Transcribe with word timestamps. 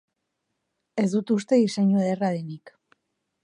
Ez 1.03 1.05
dut 1.17 1.35
uste 1.37 1.61
diseinu 1.61 2.03
ederra 2.07 2.33
denik. 2.41 2.77